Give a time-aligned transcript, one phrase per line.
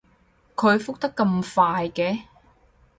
[0.55, 2.21] 佢覆得咁快嘅